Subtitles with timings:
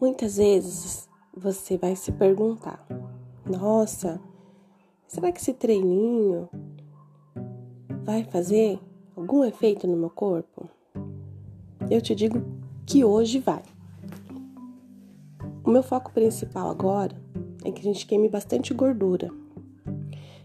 [0.00, 2.86] Muitas vezes você vai se perguntar:
[3.44, 4.18] nossa,
[5.06, 6.48] será que esse treininho
[8.02, 8.80] vai fazer
[9.14, 10.66] algum efeito no meu corpo?
[11.90, 12.42] Eu te digo
[12.86, 13.62] que hoje vai.
[15.62, 17.14] O meu foco principal agora
[17.62, 19.30] é que a gente queime bastante gordura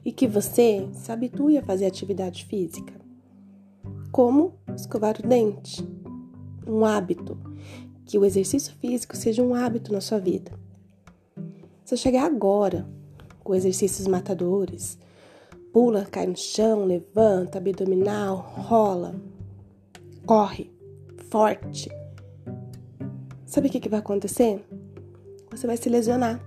[0.03, 2.93] e que você se habitue a fazer atividade física,
[4.11, 5.81] como escovar o dente,
[6.67, 7.37] um hábito,
[8.05, 10.51] que o exercício físico seja um hábito na sua vida.
[11.83, 12.87] Se eu chegar agora
[13.43, 14.97] com exercícios matadores,
[15.73, 19.15] pula, cai no chão, levanta, abdominal, rola,
[20.25, 20.71] corre,
[21.29, 21.89] forte.
[23.45, 24.63] Sabe o que, que vai acontecer?
[25.51, 26.41] Você vai se lesionar.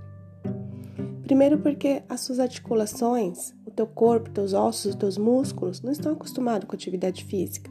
[1.24, 6.12] Primeiro porque as suas articulações, o teu corpo, teus ossos, os teus músculos não estão
[6.12, 7.70] acostumados com atividade física.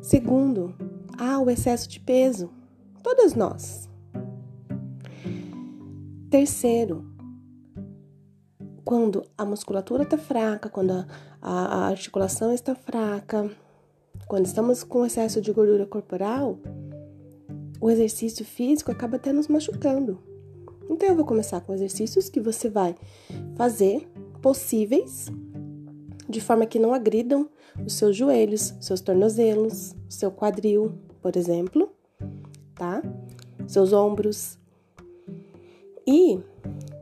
[0.00, 0.74] Segundo,
[1.18, 2.50] há o excesso de peso.
[3.02, 3.88] Todas nós.
[6.30, 7.04] Terceiro,
[8.84, 11.06] quando a musculatura está fraca, quando a,
[11.40, 13.50] a, a articulação está fraca,
[14.26, 16.58] quando estamos com excesso de gordura corporal,
[17.80, 20.18] o exercício físico acaba até nos machucando.
[20.88, 22.94] Então eu vou começar com exercícios que você vai
[23.56, 24.08] fazer
[24.40, 25.26] possíveis
[26.28, 27.48] de forma que não agridam
[27.84, 30.92] os seus joelhos, seus tornozelos, seu quadril,
[31.26, 31.90] por exemplo,
[32.76, 33.02] tá?
[33.66, 34.56] Seus ombros.
[36.06, 36.38] E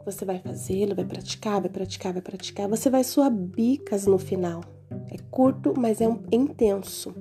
[0.03, 2.67] você vai fazê-lo, vai praticar, vai praticar, vai praticar.
[2.71, 4.65] Você vai suar bicas no final.
[5.11, 7.15] É curto, mas é um, intenso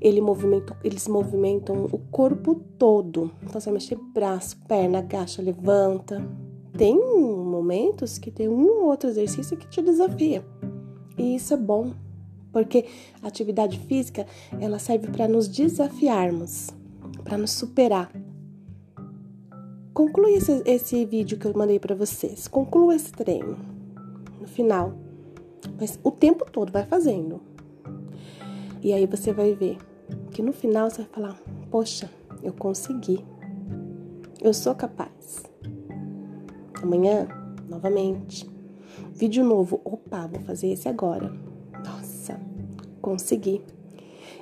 [0.00, 3.30] ele movimenta, eles movimentam o corpo todo.
[3.42, 6.26] Então você vai mexer braço, perna, agacha, levanta.
[6.74, 10.42] Tem momentos que tem um ou outro exercício que te desafia.
[11.18, 11.92] E isso é bom,
[12.58, 12.86] porque
[13.22, 14.26] a atividade física,
[14.60, 16.70] ela serve para nos desafiarmos,
[17.22, 18.10] para nos superar.
[19.94, 22.48] Conclui esse, esse vídeo que eu mandei para vocês.
[22.48, 23.56] Conclua esse treino.
[24.40, 24.92] No final,
[25.78, 27.40] mas o tempo todo vai fazendo.
[28.82, 29.78] E aí você vai ver
[30.32, 32.10] que no final você vai falar: Poxa,
[32.42, 33.24] eu consegui.
[34.40, 35.44] Eu sou capaz.
[36.82, 37.28] Amanhã,
[37.68, 38.50] novamente.
[39.12, 39.80] Vídeo novo.
[39.84, 41.47] Opa, vou fazer esse agora.
[43.08, 43.62] Consegui.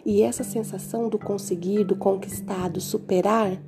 [0.05, 3.63] E essa sensação do conseguir, do conquistar, do superar,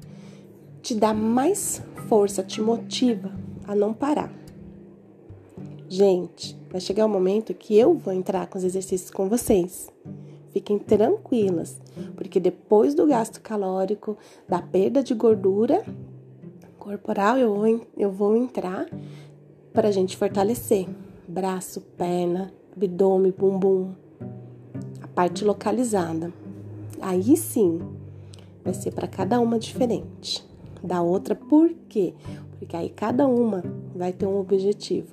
[0.82, 3.32] te dá mais força, te motiva
[3.64, 4.32] a não parar.
[5.88, 9.88] Gente, vai chegar o um momento que eu vou entrar com os exercícios com vocês.
[10.53, 11.81] Fiquem tranquilas,
[12.16, 15.84] porque depois do gasto calórico, da perda de gordura
[16.76, 18.88] corporal, eu vou, eu vou entrar
[19.72, 20.88] para a gente fortalecer
[21.28, 23.94] braço, perna, abdômen, bumbum,
[25.19, 26.33] parte localizada.
[27.01, 27.81] Aí sim,
[28.62, 30.47] vai ser para cada uma diferente
[30.81, 32.15] da outra, por quê?
[32.56, 33.65] Porque aí cada uma
[33.97, 35.09] vai ter um objetivo.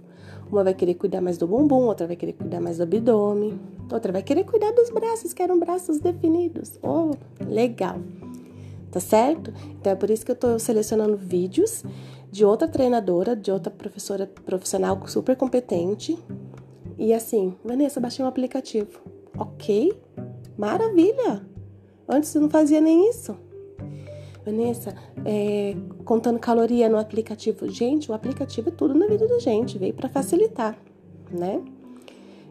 [0.51, 3.59] Uma vai querer cuidar mais do bumbum, outra vai querer cuidar mais do abdômen,
[3.91, 6.77] outra vai querer cuidar dos braços, que eram braços definidos.
[6.83, 7.09] Oh,
[7.43, 7.97] legal.
[8.91, 9.51] Tá certo?
[9.71, 11.83] Então é por isso que eu tô selecionando vídeos
[12.31, 16.15] de outra treinadora, de outra professora profissional super competente.
[16.95, 19.14] E assim, Vanessa, baixei um aplicativo.
[19.37, 19.93] Ok?
[20.57, 21.45] Maravilha!
[22.07, 23.35] Antes eu não fazia nem isso.
[24.45, 24.93] Vanessa,
[25.25, 27.67] é, contando caloria no aplicativo.
[27.67, 30.77] Gente, o aplicativo é tudo na vida da gente, veio para facilitar,
[31.31, 31.61] né?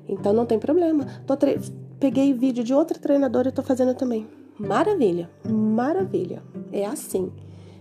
[0.08, 1.06] Então não tem problema.
[1.38, 1.60] Tre...
[2.00, 4.26] Peguei vídeo de outra treinadora e tô fazendo também.
[4.58, 6.42] Maravilha, maravilha.
[6.72, 7.32] É assim.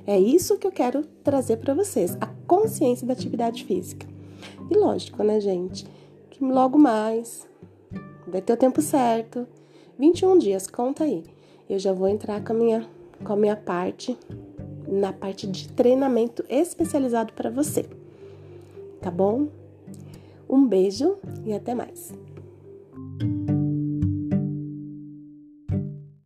[0.06, 4.06] É isso que eu quero trazer para vocês, a consciência da atividade física.
[4.70, 5.88] E lógico, né, gente,
[6.30, 7.48] que logo mais
[8.28, 9.48] vai ter o tempo certo.
[9.98, 11.24] 21 dias, conta aí.
[11.70, 12.90] Eu já vou entrar com a minha
[13.24, 14.18] com a minha parte
[14.88, 17.86] na parte de treinamento especializado para você.
[19.02, 19.48] Tá bom?
[20.50, 22.14] Um beijo e até mais.